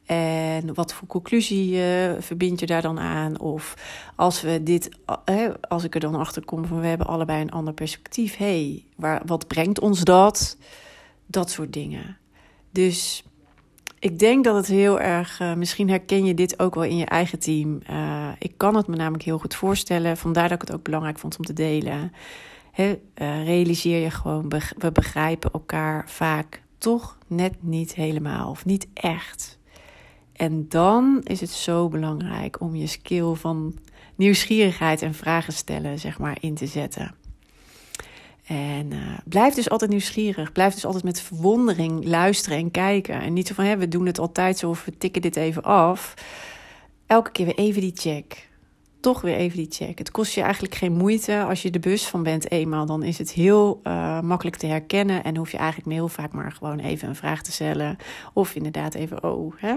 En 0.05 0.73
wat 0.73 0.93
voor 0.93 1.07
conclusie 1.07 1.71
uh, 1.71 2.11
verbind 2.19 2.59
je 2.59 2.65
daar 2.65 2.81
dan 2.81 2.99
aan? 2.99 3.39
Of 3.39 3.73
als 4.15 4.41
we 4.41 4.63
dit, 4.63 4.89
uh, 5.29 5.49
als 5.61 5.83
ik 5.83 5.93
er 5.93 5.99
dan 5.99 6.15
achter 6.15 6.45
kom 6.45 6.65
van 6.65 6.79
we 6.79 6.87
hebben 6.87 7.07
allebei 7.07 7.41
een 7.41 7.51
ander 7.51 7.73
perspectief. 7.73 8.37
hey, 8.37 8.83
wat 9.25 9.47
brengt 9.47 9.79
ons 9.79 10.03
dat? 10.03 10.57
Dat 11.25 11.49
soort 11.49 11.73
dingen. 11.73 12.17
Dus 12.71 13.23
ik 13.99 14.19
denk 14.19 14.43
dat 14.43 14.55
het 14.55 14.67
heel 14.67 14.99
erg, 14.99 15.39
uh, 15.39 15.53
misschien 15.53 15.89
herken 15.89 16.25
je 16.25 16.33
dit 16.33 16.59
ook 16.59 16.75
wel 16.75 16.83
in 16.83 16.97
je 16.97 17.05
eigen 17.05 17.39
team. 17.39 17.81
ik 18.39 18.53
kan 18.57 18.75
het 18.75 18.87
me 18.87 18.95
namelijk 18.95 19.23
heel 19.23 19.39
goed 19.39 19.55
voorstellen. 19.55 20.17
Vandaar 20.17 20.49
dat 20.49 20.61
ik 20.61 20.67
het 20.67 20.77
ook 20.77 20.83
belangrijk 20.83 21.19
vond 21.19 21.37
om 21.37 21.45
te 21.45 21.53
delen. 21.53 22.11
Realiseer 23.43 24.01
je 24.01 24.09
gewoon, 24.09 24.51
we 24.77 24.91
begrijpen 24.91 25.51
elkaar 25.51 26.09
vaak 26.09 26.61
toch 26.77 27.17
net 27.27 27.53
niet 27.59 27.95
helemaal 27.95 28.49
of 28.49 28.65
niet 28.65 28.87
echt. 28.93 29.57
En 30.35 30.65
dan 30.69 31.21
is 31.23 31.41
het 31.41 31.49
zo 31.49 31.87
belangrijk 31.87 32.61
om 32.61 32.75
je 32.75 32.87
skill 32.87 33.33
van 33.33 33.77
nieuwsgierigheid 34.15 35.01
en 35.01 35.13
vragen 35.13 35.53
stellen, 35.53 35.99
zeg 35.99 36.19
maar, 36.19 36.37
in 36.39 36.55
te 36.55 36.65
zetten. 36.65 37.15
En 38.45 38.91
uh, 38.91 39.17
blijf 39.25 39.53
dus 39.53 39.69
altijd 39.69 39.91
nieuwsgierig. 39.91 40.51
Blijf 40.51 40.73
dus 40.73 40.85
altijd 40.85 41.03
met 41.03 41.21
verwondering 41.21 42.05
luisteren 42.05 42.57
en 42.57 42.71
kijken. 42.71 43.21
En 43.21 43.33
niet 43.33 43.47
zo 43.47 43.53
van, 43.53 43.65
hè, 43.65 43.77
we 43.77 43.87
doen 43.87 44.05
het 44.05 44.19
altijd 44.19 44.57
zo 44.57 44.69
of 44.69 44.85
we 44.85 44.97
tikken 44.97 45.21
dit 45.21 45.35
even 45.35 45.63
af. 45.63 46.13
Elke 47.07 47.31
keer 47.31 47.45
weer 47.45 47.57
even 47.57 47.81
die 47.81 47.95
check. 47.95 48.49
Toch 48.99 49.21
weer 49.21 49.35
even 49.35 49.57
die 49.57 49.71
check. 49.71 49.97
Het 49.97 50.11
kost 50.11 50.33
je 50.33 50.41
eigenlijk 50.41 50.75
geen 50.75 50.93
moeite. 50.93 51.43
Als 51.43 51.61
je 51.61 51.71
er 51.71 51.79
bewust 51.79 52.05
van 52.05 52.23
bent 52.23 52.51
eenmaal, 52.51 52.85
dan 52.85 53.03
is 53.03 53.17
het 53.17 53.31
heel 53.31 53.81
uh, 53.83 54.21
makkelijk 54.21 54.55
te 54.55 54.67
herkennen. 54.67 55.23
En 55.23 55.37
hoef 55.37 55.51
je 55.51 55.57
eigenlijk 55.57 55.91
heel 55.91 56.07
vaak 56.07 56.33
maar 56.33 56.51
gewoon 56.51 56.79
even 56.79 57.07
een 57.07 57.15
vraag 57.15 57.41
te 57.41 57.51
stellen. 57.51 57.97
Of 58.33 58.55
inderdaad 58.55 58.93
even, 58.93 59.23
oh, 59.23 59.53
hè, 59.57 59.75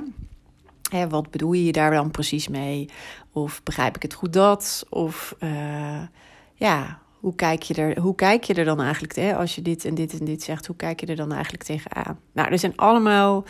Hè, 0.88 1.08
wat 1.08 1.30
bedoel 1.30 1.52
je 1.52 1.72
daar 1.72 1.90
dan 1.90 2.10
precies 2.10 2.48
mee? 2.48 2.90
Of 3.32 3.62
begrijp 3.62 3.96
ik 3.96 4.02
het 4.02 4.14
goed 4.14 4.32
dat? 4.32 4.86
Of 4.88 5.34
uh, 5.40 6.02
ja, 6.54 6.98
hoe 7.20 7.34
kijk 7.34 7.62
je 7.62 7.74
er, 7.74 8.00
hoe 8.00 8.14
kijk 8.14 8.44
je 8.44 8.54
er 8.54 8.64
dan 8.64 8.80
eigenlijk, 8.80 9.34
als 9.36 9.54
je 9.54 9.62
dit 9.62 9.84
en 9.84 9.94
dit 9.94 10.18
en 10.18 10.24
dit 10.24 10.42
zegt, 10.42 10.66
hoe 10.66 10.76
kijk 10.76 11.00
je 11.00 11.06
er 11.06 11.16
dan 11.16 11.32
eigenlijk 11.32 11.64
tegenaan? 11.64 12.18
Nou, 12.32 12.50
er 12.50 12.58
zijn 12.58 12.76
allemaal 12.76 13.44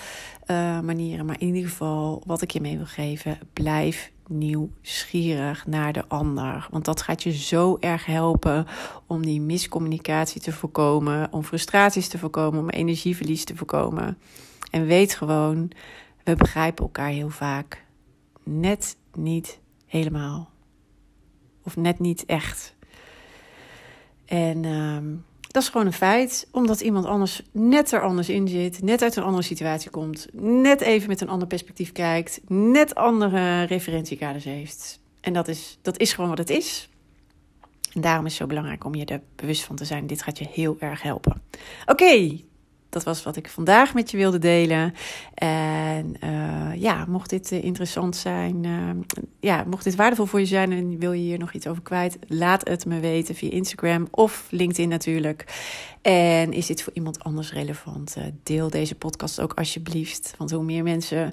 uh, 0.46 0.80
manieren, 0.80 1.26
maar 1.26 1.40
in 1.40 1.54
ieder 1.54 1.70
geval, 1.70 2.22
wat 2.26 2.42
ik 2.42 2.50
je 2.50 2.60
mee 2.60 2.76
wil 2.76 2.86
geven, 2.86 3.38
blijf 3.52 4.10
nieuwsgierig 4.28 5.66
naar 5.66 5.92
de 5.92 6.04
ander. 6.08 6.68
Want 6.70 6.84
dat 6.84 7.02
gaat 7.02 7.22
je 7.22 7.32
zo 7.32 7.76
erg 7.80 8.06
helpen 8.06 8.66
om 9.06 9.22
die 9.22 9.40
miscommunicatie 9.40 10.40
te 10.40 10.52
voorkomen, 10.52 11.28
om 11.32 11.42
frustraties 11.42 12.08
te 12.08 12.18
voorkomen, 12.18 12.60
om 12.60 12.68
energieverlies 12.68 13.44
te 13.44 13.56
voorkomen. 13.56 14.18
En 14.70 14.86
weet 14.86 15.14
gewoon 15.14 15.70
we 16.28 16.36
begrijpen 16.36 16.84
elkaar 16.84 17.08
heel 17.08 17.28
vaak 17.28 17.84
net 18.42 18.96
niet 19.14 19.60
helemaal. 19.86 20.50
Of 21.64 21.76
net 21.76 21.98
niet 21.98 22.24
echt. 22.24 22.74
En 24.24 24.62
uh, 24.62 24.96
dat 25.40 25.62
is 25.62 25.68
gewoon 25.68 25.86
een 25.86 25.92
feit, 25.92 26.48
omdat 26.52 26.80
iemand 26.80 27.04
anders 27.04 27.42
net 27.52 27.92
er 27.92 28.00
anders 28.00 28.28
in 28.28 28.48
zit, 28.48 28.82
net 28.82 29.02
uit 29.02 29.16
een 29.16 29.22
andere 29.22 29.42
situatie 29.42 29.90
komt, 29.90 30.26
net 30.32 30.80
even 30.80 31.08
met 31.08 31.20
een 31.20 31.28
ander 31.28 31.48
perspectief 31.48 31.92
kijkt, 31.92 32.40
net 32.48 32.94
andere 32.94 33.62
referentiekaders 33.62 34.44
heeft. 34.44 35.00
En 35.20 35.32
dat 35.32 35.48
is, 35.48 35.78
dat 35.82 35.98
is 35.98 36.12
gewoon 36.12 36.30
wat 36.30 36.38
het 36.38 36.50
is. 36.50 36.88
En 37.92 38.00
daarom 38.00 38.24
is 38.24 38.32
het 38.32 38.40
zo 38.40 38.46
belangrijk 38.46 38.84
om 38.84 38.94
je 38.94 39.04
er 39.04 39.22
bewust 39.36 39.64
van 39.64 39.76
te 39.76 39.84
zijn. 39.84 40.06
Dit 40.06 40.22
gaat 40.22 40.38
je 40.38 40.46
heel 40.52 40.76
erg 40.78 41.02
helpen. 41.02 41.42
Oké, 41.86 42.40
dat 42.88 43.04
was 43.04 43.22
wat 43.22 43.36
ik 43.36 43.48
vandaag 43.48 43.94
met 43.94 44.10
je 44.10 44.16
wilde 44.16 44.38
delen. 44.38 44.94
En 45.34 46.16
uh, 46.24 46.74
ja, 46.74 47.04
mocht 47.08 47.30
dit 47.30 47.52
uh, 47.52 47.64
interessant 47.64 48.16
zijn, 48.16 48.64
uh, 48.64 48.90
ja, 49.40 49.64
mocht 49.64 49.84
dit 49.84 49.94
waardevol 49.94 50.26
voor 50.26 50.40
je 50.40 50.46
zijn 50.46 50.72
en 50.72 50.98
wil 50.98 51.12
je 51.12 51.22
hier 51.22 51.38
nog 51.38 51.52
iets 51.52 51.66
over 51.66 51.82
kwijt, 51.82 52.18
laat 52.26 52.68
het 52.68 52.86
me 52.86 53.00
weten 53.00 53.34
via 53.34 53.50
Instagram 53.50 54.08
of 54.10 54.46
LinkedIn 54.50 54.88
natuurlijk. 54.88 55.44
En 56.02 56.52
is 56.52 56.66
dit 56.66 56.82
voor 56.82 56.92
iemand 56.92 57.24
anders 57.24 57.52
relevant? 57.52 58.16
deel 58.42 58.70
deze 58.70 58.94
podcast 58.94 59.40
ook 59.40 59.52
alsjeblieft. 59.52 60.34
Want 60.38 60.50
hoe 60.50 60.64
meer 60.64 60.82
mensen 60.82 61.32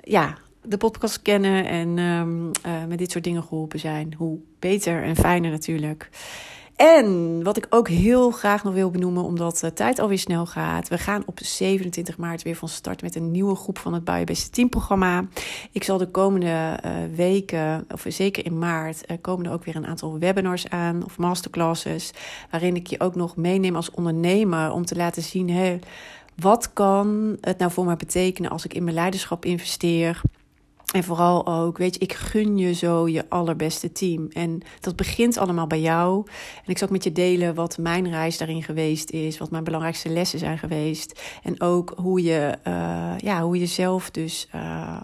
ja, 0.00 0.36
de 0.62 0.76
podcast 0.76 1.22
kennen 1.22 1.66
en 1.66 1.98
um, 1.98 2.50
met 2.88 2.98
dit 2.98 3.10
soort 3.10 3.24
dingen 3.24 3.42
geholpen 3.42 3.78
zijn, 3.78 4.14
hoe 4.16 4.38
beter 4.58 5.02
en 5.02 5.16
fijner 5.16 5.50
natuurlijk. 5.50 6.08
En 6.82 7.42
wat 7.42 7.56
ik 7.56 7.66
ook 7.70 7.88
heel 7.88 8.30
graag 8.30 8.64
nog 8.64 8.74
wil 8.74 8.90
benoemen, 8.90 9.24
omdat 9.24 9.58
de 9.58 9.72
tijd 9.72 9.98
alweer 9.98 10.18
snel 10.18 10.46
gaat. 10.46 10.88
We 10.88 10.98
gaan 10.98 11.22
op 11.26 11.38
27 11.42 12.18
maart 12.18 12.42
weer 12.42 12.56
van 12.56 12.68
start 12.68 13.02
met 13.02 13.14
een 13.14 13.30
nieuwe 13.30 13.54
groep 13.54 13.78
van 13.78 13.94
het 13.94 14.04
Bouwbeste 14.04 14.50
Team 14.50 14.68
programma. 14.68 15.26
Ik 15.72 15.84
zal 15.84 15.98
de 15.98 16.06
komende 16.06 16.78
uh, 16.84 16.90
weken, 17.14 17.86
of 17.92 18.04
zeker 18.08 18.44
in 18.44 18.58
maart, 18.58 19.10
uh, 19.10 19.16
komen 19.20 19.46
er 19.46 19.52
ook 19.52 19.64
weer 19.64 19.76
een 19.76 19.86
aantal 19.86 20.18
webinars 20.18 20.68
aan 20.68 21.04
of 21.04 21.18
masterclasses. 21.18 22.10
Waarin 22.50 22.76
ik 22.76 22.86
je 22.86 23.00
ook 23.00 23.14
nog 23.14 23.36
meeneem 23.36 23.76
als 23.76 23.90
ondernemer 23.90 24.72
om 24.72 24.84
te 24.84 24.96
laten 24.96 25.22
zien, 25.22 25.50
hé, 25.50 25.78
wat 26.36 26.72
kan 26.72 27.36
het 27.40 27.58
nou 27.58 27.70
voor 27.70 27.84
mij 27.84 27.96
betekenen 27.96 28.50
als 28.50 28.64
ik 28.64 28.74
in 28.74 28.84
mijn 28.84 28.96
leiderschap 28.96 29.44
investeer? 29.44 30.20
En 30.92 31.04
vooral 31.04 31.46
ook, 31.46 31.78
weet 31.78 31.94
je, 31.94 32.00
ik 32.00 32.12
gun 32.12 32.58
je 32.58 32.72
zo 32.72 33.08
je 33.08 33.28
allerbeste 33.28 33.92
team. 33.92 34.28
En 34.32 34.60
dat 34.80 34.96
begint 34.96 35.38
allemaal 35.38 35.66
bij 35.66 35.80
jou. 35.80 36.26
En 36.64 36.70
ik 36.70 36.78
zal 36.78 36.86
ook 36.86 36.92
met 36.92 37.04
je 37.04 37.12
delen 37.12 37.54
wat 37.54 37.78
mijn 37.78 38.10
reis 38.10 38.38
daarin 38.38 38.62
geweest 38.62 39.10
is, 39.10 39.38
wat 39.38 39.50
mijn 39.50 39.64
belangrijkste 39.64 40.08
lessen 40.08 40.38
zijn 40.38 40.58
geweest. 40.58 41.20
En 41.42 41.60
ook 41.60 41.92
hoe 41.96 42.22
je, 42.22 42.58
uh, 42.66 43.14
ja, 43.18 43.42
hoe 43.42 43.58
je 43.58 43.66
zelf 43.66 44.10
dus 44.10 44.48
uh, 44.54 45.00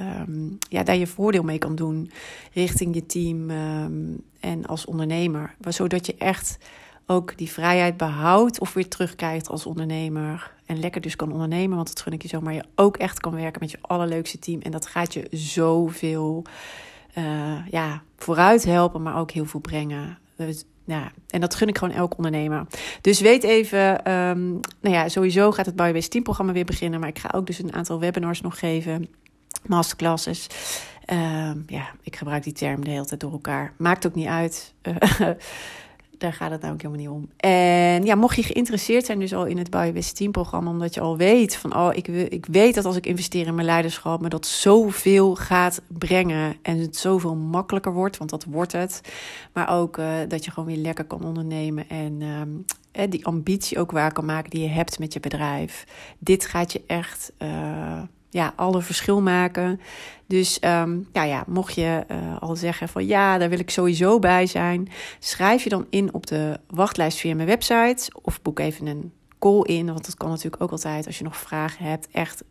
um, 0.00 0.58
ja, 0.68 0.82
daar 0.82 0.96
je 0.96 1.06
voordeel 1.06 1.42
mee 1.42 1.58
kan 1.58 1.74
doen 1.74 2.10
richting 2.52 2.94
je 2.94 3.06
team 3.06 3.50
um, 3.50 4.22
en 4.40 4.66
als 4.66 4.84
ondernemer. 4.84 5.54
Zodat 5.68 6.06
je 6.06 6.14
echt 6.18 6.58
ook 7.10 7.38
die 7.38 7.50
vrijheid 7.50 7.96
behoudt 7.96 8.60
of 8.60 8.72
weer 8.72 8.88
terugkijkt 8.88 9.48
als 9.48 9.66
ondernemer. 9.66 10.52
En 10.66 10.80
lekker 10.80 11.00
dus 11.00 11.16
kan 11.16 11.32
ondernemen, 11.32 11.76
want 11.76 11.88
dat 11.88 12.00
gun 12.00 12.12
ik 12.12 12.22
je 12.22 12.28
zo. 12.28 12.40
Maar 12.40 12.52
je 12.52 12.64
ook 12.74 12.96
echt 12.96 13.20
kan 13.20 13.34
werken 13.34 13.60
met 13.60 13.70
je 13.70 13.78
allerleukste 13.80 14.38
team. 14.38 14.60
En 14.60 14.70
dat 14.70 14.86
gaat 14.86 15.14
je 15.14 15.26
zoveel 15.30 16.44
uh, 17.18 17.66
ja, 17.70 18.02
vooruit 18.16 18.64
helpen, 18.64 19.02
maar 19.02 19.16
ook 19.16 19.30
heel 19.30 19.44
veel 19.44 19.60
brengen. 19.60 20.18
Dus, 20.36 20.64
ja, 20.84 21.12
en 21.28 21.40
dat 21.40 21.54
gun 21.54 21.68
ik 21.68 21.78
gewoon 21.78 21.94
elk 21.94 22.16
ondernemer. 22.16 22.66
Dus 23.00 23.20
weet 23.20 23.42
even, 23.42 24.12
um, 24.12 24.60
nou 24.80 24.94
ja, 24.94 25.08
sowieso 25.08 25.52
gaat 25.52 25.66
het 25.66 25.76
Biobase 25.76 26.08
Team 26.08 26.22
programma 26.22 26.52
weer 26.52 26.64
beginnen. 26.64 27.00
Maar 27.00 27.08
ik 27.08 27.18
ga 27.18 27.30
ook 27.34 27.46
dus 27.46 27.58
een 27.58 27.74
aantal 27.74 28.00
webinars 28.00 28.40
nog 28.40 28.58
geven. 28.58 29.08
Masterclasses. 29.66 30.46
Uh, 31.12 31.50
ja, 31.66 31.90
ik 32.02 32.16
gebruik 32.16 32.42
die 32.42 32.52
term 32.52 32.84
de 32.84 32.90
hele 32.90 33.04
tijd 33.04 33.20
door 33.20 33.32
elkaar. 33.32 33.72
Maakt 33.78 34.06
ook 34.06 34.14
niet 34.14 34.26
uit. 34.26 34.74
daar 36.20 36.32
gaat 36.32 36.50
het 36.50 36.64
ook 36.64 36.82
helemaal 36.82 36.98
niet 36.98 37.08
om. 37.08 37.28
En 37.36 38.04
ja, 38.04 38.14
mocht 38.14 38.36
je 38.36 38.42
geïnteresseerd 38.42 39.06
zijn 39.06 39.18
dus 39.18 39.34
al 39.34 39.44
in 39.44 39.58
het 39.58 39.70
Biobest 39.70 40.16
Team 40.16 40.30
programma, 40.30 40.70
omdat 40.70 40.94
je 40.94 41.00
al 41.00 41.16
weet 41.16 41.56
van, 41.56 41.76
oh, 41.76 41.88
ik, 41.92 42.08
ik 42.08 42.46
weet 42.46 42.74
dat 42.74 42.84
als 42.84 42.96
ik 42.96 43.06
investeer 43.06 43.46
in 43.46 43.54
mijn 43.54 43.66
leiderschap, 43.66 44.20
me 44.20 44.28
dat 44.28 44.46
zoveel 44.46 45.34
gaat 45.34 45.82
brengen 45.86 46.56
en 46.62 46.78
het 46.78 46.96
zoveel 46.96 47.34
makkelijker 47.34 47.92
wordt, 47.92 48.16
want 48.16 48.30
dat 48.30 48.44
wordt 48.44 48.72
het. 48.72 49.00
Maar 49.52 49.78
ook 49.78 49.98
uh, 49.98 50.12
dat 50.28 50.44
je 50.44 50.50
gewoon 50.50 50.68
weer 50.68 50.82
lekker 50.82 51.04
kan 51.04 51.24
ondernemen 51.24 51.88
en 51.88 52.22
um, 52.22 52.64
die 53.10 53.26
ambitie 53.26 53.78
ook 53.78 53.90
waar 53.90 54.12
kan 54.12 54.24
maken 54.24 54.50
die 54.50 54.62
je 54.62 54.68
hebt 54.68 54.98
met 54.98 55.12
je 55.12 55.20
bedrijf. 55.20 55.86
Dit 56.18 56.46
gaat 56.46 56.72
je 56.72 56.82
echt... 56.86 57.32
Uh, 57.38 58.02
ja, 58.30 58.52
alle 58.56 58.82
verschil 58.82 59.20
maken. 59.20 59.80
Dus 60.26 60.58
um, 60.64 61.08
nou 61.12 61.28
ja, 61.28 61.44
mocht 61.46 61.74
je 61.74 62.04
uh, 62.10 62.36
al 62.40 62.56
zeggen 62.56 62.88
van 62.88 63.06
ja, 63.06 63.38
daar 63.38 63.48
wil 63.48 63.58
ik 63.58 63.70
sowieso 63.70 64.18
bij 64.18 64.46
zijn, 64.46 64.88
schrijf 65.18 65.62
je 65.62 65.70
dan 65.70 65.86
in 65.90 66.14
op 66.14 66.26
de 66.26 66.60
wachtlijst 66.68 67.18
via 67.18 67.34
mijn 67.34 67.48
website 67.48 68.10
of 68.22 68.42
boek 68.42 68.58
even 68.58 68.86
een 68.86 69.12
call 69.38 69.62
in, 69.62 69.86
want 69.86 70.04
dat 70.04 70.14
kan 70.14 70.28
natuurlijk 70.28 70.62
ook 70.62 70.70
altijd 70.70 71.06
als 71.06 71.18
je 71.18 71.24
nog 71.24 71.36
vragen 71.36 71.84
hebt. 71.84 72.08
Echt, 72.12 72.44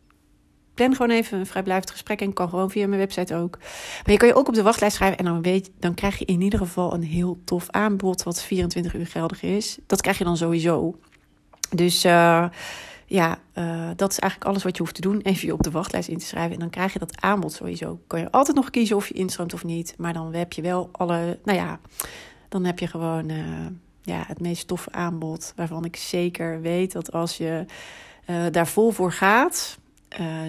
plan 0.73 0.95
gewoon 0.95 1.17
even 1.17 1.39
een 1.39 1.45
vrijblijvend 1.45 1.91
gesprek 1.91 2.21
en 2.21 2.33
kan 2.33 2.49
gewoon 2.49 2.71
via 2.71 2.87
mijn 2.87 2.99
website 2.99 3.35
ook. 3.35 3.57
Maar 4.03 4.11
je 4.11 4.17
kan 4.17 4.27
je 4.27 4.35
ook 4.35 4.47
op 4.47 4.53
de 4.53 4.63
wachtlijst 4.63 4.95
schrijven 4.95 5.17
en 5.17 5.25
dan, 5.25 5.41
weet, 5.41 5.71
dan 5.79 5.93
krijg 5.93 6.17
je 6.19 6.25
in 6.25 6.41
ieder 6.41 6.59
geval 6.59 6.93
een 6.93 7.03
heel 7.03 7.39
tof 7.45 7.69
aanbod 7.69 8.23
wat 8.23 8.43
24 8.43 8.93
uur 8.93 9.07
geldig 9.07 9.43
is. 9.43 9.77
Dat 9.85 10.01
krijg 10.01 10.17
je 10.17 10.23
dan 10.23 10.37
sowieso. 10.37 10.99
Dus 11.69 12.05
uh, 12.05 12.45
ja, 13.09 13.39
uh, 13.55 13.89
dat 13.95 14.11
is 14.11 14.19
eigenlijk 14.19 14.51
alles 14.51 14.63
wat 14.63 14.77
je 14.77 14.81
hoeft 14.81 14.95
te 14.95 15.01
doen. 15.01 15.21
Even 15.21 15.47
je 15.47 15.53
op 15.53 15.63
de 15.63 15.71
wachtlijst 15.71 16.09
in 16.09 16.17
te 16.17 16.25
schrijven. 16.25 16.53
En 16.53 16.59
dan 16.59 16.69
krijg 16.69 16.93
je 16.93 16.99
dat 16.99 17.21
aanbod 17.21 17.53
sowieso. 17.53 17.99
Kan 18.07 18.19
je 18.19 18.31
altijd 18.31 18.57
nog 18.57 18.69
kiezen 18.69 18.95
of 18.95 19.07
je 19.07 19.13
instroomt 19.13 19.53
of 19.53 19.63
niet. 19.63 19.93
Maar 19.97 20.13
dan 20.13 20.33
heb 20.33 20.53
je 20.53 20.61
wel 20.61 20.89
alle. 20.91 21.39
Nou 21.43 21.57
ja, 21.57 21.79
dan 22.49 22.65
heb 22.65 22.79
je 22.79 22.87
gewoon 22.87 23.29
uh, 23.29 23.65
ja, 24.01 24.23
het 24.27 24.39
meest 24.39 24.67
toffe 24.67 24.91
aanbod. 24.91 25.53
Waarvan 25.55 25.85
ik 25.85 25.95
zeker 25.95 26.61
weet 26.61 26.91
dat 26.91 27.11
als 27.11 27.37
je 27.37 27.65
uh, 28.29 28.45
daar 28.51 28.67
vol 28.67 28.91
voor 28.91 29.11
gaat. 29.11 29.77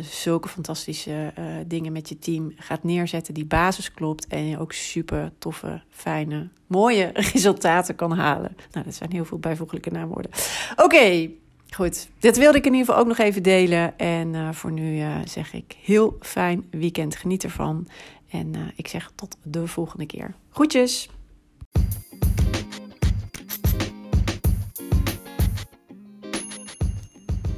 zulke 0.01 0.49
fantastische 0.49 1.33
dingen 1.67 1.93
met 1.93 2.09
je 2.09 2.19
team 2.19 2.53
gaat 2.57 2.83
neerzetten. 2.83 3.35
Die 3.35 3.47
basis 3.47 3.93
klopt. 3.93 4.27
En 4.27 4.47
je 4.47 4.59
ook 4.59 4.73
super 4.73 5.33
toffe, 5.39 5.83
fijne, 5.91 6.49
mooie 6.67 7.11
resultaten 7.33 7.95
kan 7.95 8.13
halen. 8.13 8.57
Nou, 8.73 8.85
dat 8.85 8.95
zijn 8.95 9.13
heel 9.13 9.25
veel 9.25 9.39
bijvoeglijke 9.39 9.91
naamwoorden. 9.91 10.31
Oké. 10.77 11.29
Goed, 11.75 12.09
dit 12.19 12.37
wilde 12.37 12.59
ik 12.59 12.67
in 12.67 12.73
ieder 12.73 12.87
geval 12.87 13.01
ook 13.01 13.09
nog 13.09 13.19
even 13.19 13.43
delen. 13.43 13.99
En 13.99 14.35
uh, 14.35 14.53
voor 14.53 14.73
nu 14.73 14.97
uh, 14.97 15.17
zeg 15.25 15.53
ik 15.53 15.77
heel 15.83 16.17
fijn 16.21 16.67
weekend. 16.71 17.17
Geniet 17.17 17.45
ervan. 17.45 17.89
En 18.31 18.57
uh, 18.57 18.63
ik 18.77 18.89
zeg 18.89 19.13
tot 19.15 19.37
de 19.43 19.67
volgende 19.67 20.07
keer. 20.07 20.35
Groetjes! 20.51 21.09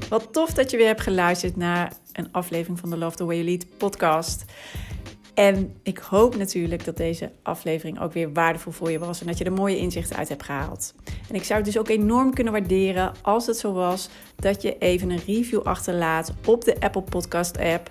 Wat 0.09 0.33
tof 0.33 0.53
dat 0.53 0.70
je 0.70 0.77
weer 0.77 0.87
hebt 0.87 1.01
geluisterd 1.01 1.57
naar 1.57 1.92
een 2.12 2.33
aflevering 2.33 2.79
van 2.79 2.90
de 2.90 2.96
Love 2.96 3.16
the 3.16 3.25
Way 3.25 3.35
You 3.35 3.48
Lead 3.48 3.66
podcast. 3.79 4.44
En 5.35 5.75
ik 5.83 5.99
hoop 5.99 6.37
natuurlijk 6.37 6.85
dat 6.85 6.97
deze 6.97 7.31
aflevering 7.42 8.01
ook 8.01 8.12
weer 8.12 8.33
waardevol 8.33 8.73
voor 8.73 8.90
je 8.90 8.99
was 8.99 9.21
en 9.21 9.27
dat 9.27 9.38
je 9.38 9.45
er 9.45 9.53
mooie 9.53 9.77
inzichten 9.77 10.16
uit 10.16 10.29
hebt 10.29 10.42
gehaald. 10.42 10.95
En 11.29 11.35
ik 11.35 11.45
zou 11.45 11.61
het 11.61 11.73
dus 11.73 11.79
ook 11.79 11.88
enorm 11.88 12.35
kunnen 12.35 12.53
waarderen 12.53 13.12
als 13.23 13.47
het 13.47 13.57
zo 13.57 13.73
was 13.73 14.09
dat 14.37 14.62
je 14.62 14.79
even 14.79 15.11
een 15.11 15.23
review 15.27 15.61
achterlaat 15.61 16.33
op 16.47 16.64
de 16.64 16.81
Apple 16.81 17.03
Podcast 17.03 17.59
app. 17.59 17.90